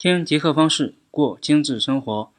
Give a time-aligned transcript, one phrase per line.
[0.00, 2.30] 听极客方式过精致生活，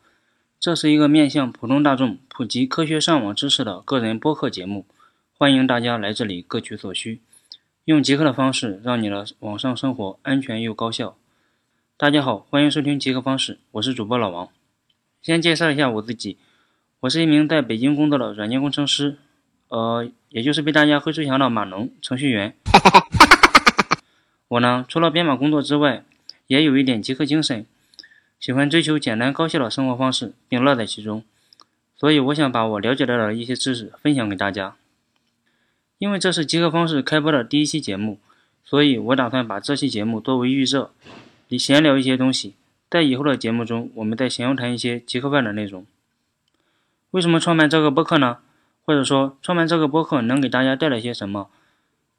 [0.60, 4.84] 这是一个面向普通大众普及科学上网知识的个人播客节目，
[5.38, 7.22] 欢迎大家来这里各取所需，
[7.86, 11.16] 用极客的方式让你的网上生活安全又高效。
[11.98, 14.50] 大家好，欢迎收听极客方式，我是主播老王。
[15.22, 16.38] 先介绍一下我自己，
[17.02, 19.20] 我是一名在北京工作的软件工程师，
[19.68, 22.56] 呃，也就是被大家会吹响的码农程序员。
[24.50, 26.04] 我呢，除了编码工作之外，
[26.48, 27.66] 也有一点极客精神，
[28.40, 31.24] 喜欢追求简单高效的生活方式，并乐在其中。
[31.96, 34.76] 所以，我想把我了解到的一些知识分享给大家。
[36.00, 38.20] 因为这是极客方式开播的第一期节目，
[38.64, 40.92] 所以我打算把这期节目作为预热，
[41.50, 42.56] 以闲聊一些东西。
[42.90, 45.86] 在以后的节目中，我们再闲聊谈一些极客范的内容。
[47.12, 48.40] 为什么创办这个播客呢？
[48.84, 51.50] 或者说，创办这个播客能给大家带来些什么？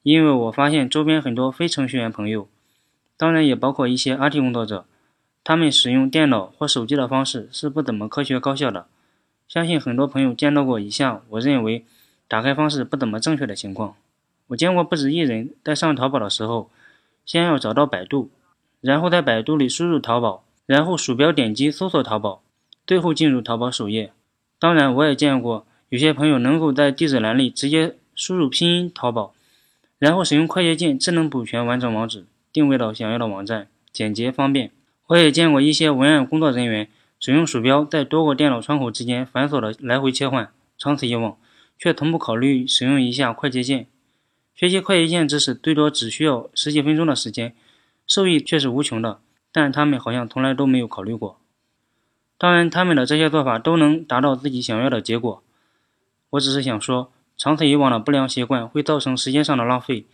[0.01, 2.47] 因为我发现周边很多非程序员朋友，
[3.17, 4.85] 当然也包括一些 IT 工作者，
[5.43, 8.87] 他们使用电脑或手机的方式是不怎么科学高效的。
[9.47, 11.85] 相信很多朋友见到过以下我认为
[12.27, 13.95] 打开方式不怎么正确的情况。
[14.47, 16.69] 我见过不止一人在上淘宝的时候，
[17.25, 18.31] 先要找到百度，
[18.81, 22.41] 然后在百度里输入淘宝，然后鼠标点击搜索淘宝，
[22.85, 24.11] 最后进入淘宝首页。
[24.59, 29.33] 当然，我也见过有些朋友能够在地址栏里直接输入拼音淘宝。
[29.99, 34.71] 然后使用快捷键智能补全完整网址，定位到想要的网站，简洁方便。
[35.07, 36.87] 我也见过一些文案工作人员
[37.19, 41.35] 使用鼠标在多个电脑窗口之间繁琐的来回切换，长此以往，
[41.79, 43.87] 却从不考虑使用一下快捷键。
[44.53, 47.55] 学习快捷键知识最多只需要十几分钟的时间，
[48.05, 49.19] 受益却是无穷的。
[49.51, 51.39] 但他们好像从来都没有考虑过。
[52.37, 55.43] 当然，他们的这些做法都能达到自己想要的结果。
[56.29, 57.11] 我只是想说。
[57.35, 60.05] 长此以往的不良习惯会造成时间上的浪费，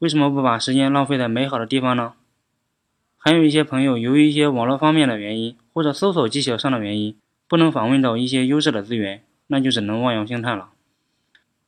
[0.00, 2.12] 为什么不把时间浪费在美好的地方呢？
[3.16, 7.16] 还有一些朋友由于一些网络方面的原因，或者搜索技巧上的原因，
[7.48, 10.68] 不能访问到一些优质的资源，那就只能望洋兴叹了。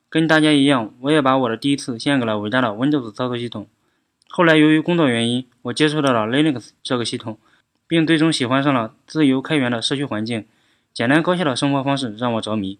[0.08, 3.66] 跟大家一样，我也把我的第一次献给了伟大的 Windows 操作系统。
[4.28, 7.36] 后来由于工作原因，我接触到了 Linux 这个系统，
[7.88, 10.46] 并最终喜欢上了自由开源的社区环境，
[10.94, 12.78] 简单高效的生活方式让我着迷，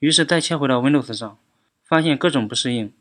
[0.00, 1.38] 于是再切回到 Windows 上。
[1.82, 2.92] 发现各种不适应，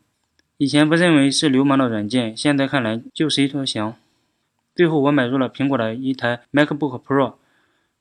[0.62, 3.96] 以前不认为是流氓的软件，现在看来就是一坨翔。
[4.76, 7.36] 最后我买入了苹果的一台 MacBook Pro，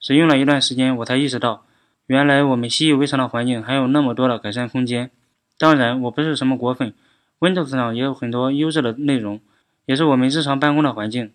[0.00, 1.64] 使用了一段时间，我才意识到，
[2.08, 5.08] 原来我们习以为常的环境还有那么多的改善空间。
[5.56, 6.92] 当然，我不是什么果粉
[7.38, 9.40] ，Windows 上也有很多优质的内容，
[9.86, 11.30] 也是我们日常办公的环境。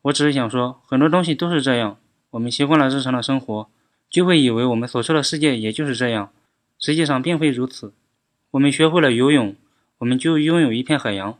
[0.00, 1.98] 我只是想说，很多东西都是这样，
[2.30, 3.68] 我们习惯了日常的生活，
[4.08, 6.30] 就会以为我们所处的世界也就是这样，
[6.78, 7.92] 实际上并非如此。
[8.52, 9.54] 我们学会了游泳，
[9.98, 11.38] 我们就拥有一片海洋。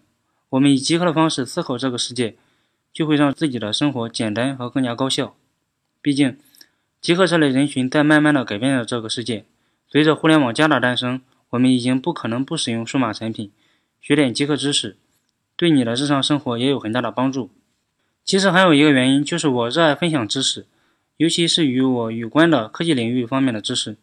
[0.51, 2.37] 我们以极客的方式思考这个世界，
[2.93, 5.35] 就会让自己的生活简单和更加高效。
[6.01, 6.39] 毕竟，
[7.01, 9.45] 极客这类人群在慢慢的改变着这个世界。
[9.89, 13.51] 随着互联网加大诞生，我们已经不可能不使用数码产品。
[14.01, 14.97] 学点极客知识，
[15.57, 17.51] 对你的日常生活也有很大的帮助。
[18.25, 20.67] 其实还有一个原因，就是我热爱分享知识，
[21.17, 23.97] 尤其是与我有关的科技领域方面的知识。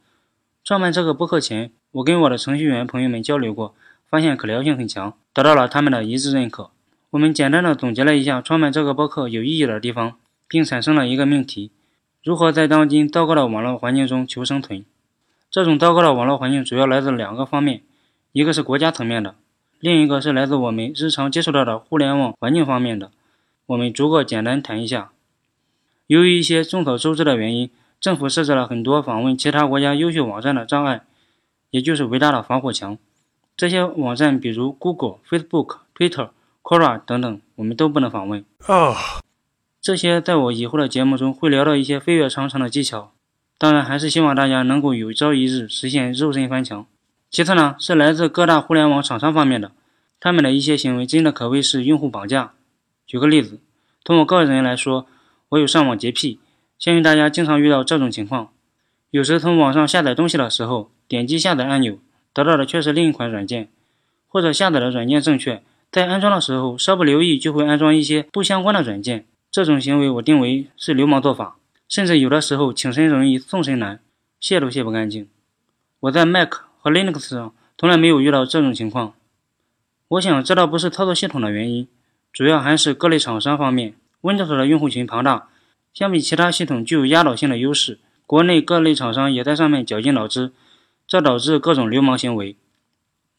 [0.64, 3.76] 创办这个播客前，我跟我的程序员朋友们交流过，
[4.14, 6.70] 发现可聊性很强，得到了他们的一致认可。
[7.10, 11.72] 我们简单的总结了一下创办这个播客有意义的地方，并产生了一个命题：
[12.24, 14.86] 如何在当今糟糕的网络环境中求生存。
[15.50, 17.82] 这种糟糕的网络环境主要来自两个方面，
[18.34, 19.34] 一个是国家层面的，
[19.80, 23.10] 另一个是来自我们日常接触到的互联网环境方面的。
[23.66, 25.10] 我们逐个简单谈一下。
[26.06, 27.72] 由于一些众所周知的原因。
[28.00, 31.04] 政府设置了很多访问其他国家优秀网站的障碍，
[31.72, 32.98] 也就是伟大的防火墙。
[33.56, 36.30] 这些网站比如 Google、Facebook、Twitter、
[36.62, 38.44] Quora 等等，我们都不能访问。
[38.68, 38.96] 哦，
[39.82, 43.12] 这些在我以后的节目中会聊到一些飞跃长城的技巧。
[43.58, 46.86] 当然，还是希望大家能够有朝一日实现肉身翻墙。
[47.30, 49.72] 其次呢，是来自各大互联网厂商方面的，
[50.20, 52.54] 他们的一些行为真的可谓是用户绑架。
[53.06, 53.60] 举个例子，
[54.04, 55.06] 从我个人来说，
[55.50, 56.40] 我有上网洁癖。
[56.80, 58.50] 相信大家经常遇到这种情况，
[59.12, 61.98] 有时从网上下载东西的时候，点击下载按钮，
[62.34, 63.70] 得到的却是另一款软件，
[64.28, 69.26] 或者下载的软件正确，在安装的时候稍不留意就会安装一些不相关的软件。
[69.52, 71.58] 这种行为我定为是流氓做法，
[71.88, 74.00] 甚至有的时候请神容易送神难，
[74.40, 75.28] 卸都卸不干净。
[76.00, 79.14] 我在 Mac 和 Linux 上从来没有遇到这种情况，
[80.08, 81.88] 我想这倒不是操作系统的原因，
[82.32, 85.50] 主要还是各类厂商方面，Windows 的用户群庞大。
[85.94, 90.52] 相比其他系统具有压倒性的优势，国内各类厂商也在上面绞尽脑汁，
[91.14, 92.56] 这导致各种流氓行为。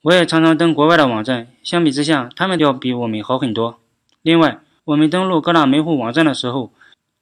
[0.03, 3.81] 我也常常登国外的网站，相比之下，他们要比我们好很多。
[4.23, 6.73] 另外，我们登录各大门户网站的时候，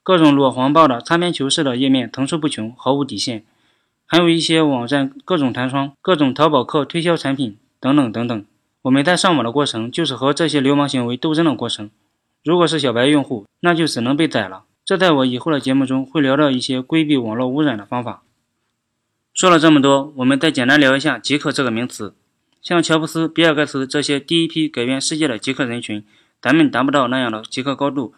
[0.02, 3.44] 各种裸黄报的擦边球式的页面层出不穷，毫无底线。
[4.04, 8.44] 还有一些网站各种弹窗、各种淘宝客推销产品等等等等。
[8.82, 11.88] 我们在上网的过程，就是和这些流氓行为斗争的过程。
[12.44, 14.64] 如果是小白用户，那就只能被宰了。
[14.84, 18.20] 这在我以后的节目中会聊到一些规避网络污染的方法。
[19.34, 22.14] 说了这么多，我们再简单聊一下极客这个名词。
[22.60, 26.04] 像乔布斯、比尔盖茨这些第一批改变世界的极客人群，
[26.40, 28.14] 咱们达不到那样的极客高度。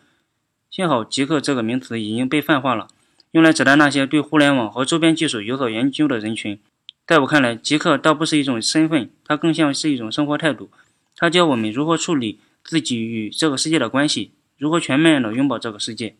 [0.70, 2.88] 幸好极客这个名词已经被泛化了，
[3.31, 6.58] 用来指代那些对互联网和周边技术有所研究的人群。
[7.06, 10.69] 在我看来，极客倒不是一种身份，它更像是一种生活态度。
[11.17, 16.17] 它教我们如何处理自己与这个世界的关系，如何全面地拥抱这个世界。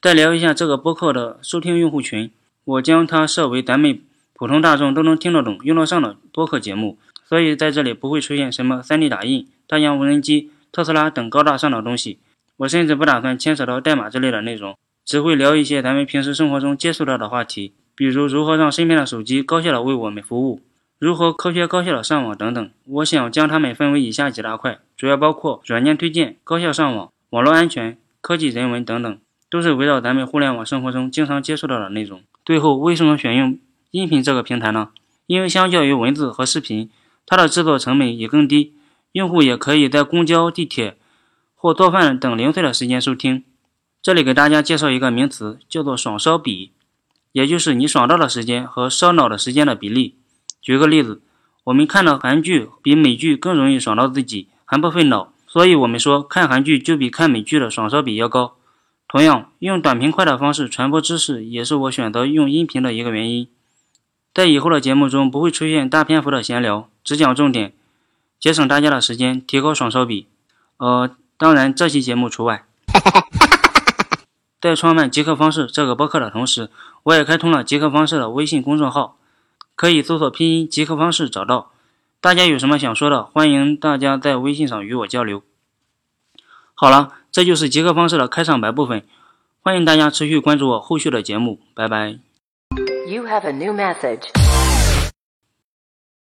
[0.00, 2.30] 再聊一下这个播客的收听用户群，
[2.64, 4.00] 我将它设为咱们
[4.38, 6.96] 普通大众都能听得懂、用得上的播客节目。
[7.24, 12.20] 所以在这里不会出现什么 3D 打印、大疆无人机、特斯拉等高大上的东西。
[12.58, 20.62] 我甚至不打算牵扯到代码之类的内容，只会聊一些咱们平时生活中接触到的话题，比如如何让身边的手机高效的为我们服务，
[20.98, 22.70] 如何科学高效的上网等等。
[22.84, 29.18] 我想将它们分为以下几大块，主要包括软件推荐、高效上网、网络安全、科技人文等等，
[29.50, 32.22] 都是围绕咱们互联网生活中经常接触到的内容。
[32.44, 33.58] 最后，为什么选用
[33.90, 34.90] 音频这个平台呢？
[35.26, 36.90] 因为相较于文字和视频，
[37.26, 38.74] 它的制作成本也更低，
[39.12, 40.96] 用户也可以在公交、地铁。
[41.60, 43.42] 或做饭等零碎的时间收听。
[44.00, 46.70] 这里给大家介绍一个名词，叫做“爽烧比”，
[47.32, 50.14] 也就是你爽到的时间和烧脑的时间的比例。
[50.62, 51.20] 举个例子，
[51.64, 58.54] 我们看到韩剧比美剧更容易爽到自己，还不费脑，所以我们说看韩剧就比看美剧的爽烧比要高。
[59.08, 63.48] 同样，用短平快的方式传播知识，也是我选择用音频的一个原因。
[64.38, 67.72] 在以后的节目中，不会出现大篇幅的闲聊，只讲重点，
[68.38, 70.28] 节省大家的时间，提高爽烧比。
[70.76, 71.10] 呃。
[71.36, 72.64] 当然，这期节目除外。
[74.62, 76.70] 在创办极客方式这个播客的同时，
[77.02, 79.16] 我也开通了极客方式的微信公众号，
[79.74, 81.72] 可以搜索拼音“极客方式”找到。
[82.20, 85.42] 大家有什么想说的，欢迎大家在微信上与我交流。
[86.74, 89.04] 好了，这就是极客方式的开场白部分，
[89.62, 92.27] 欢迎大家持续关注我后续的节目，拜拜。
[93.08, 94.47] You have a new message.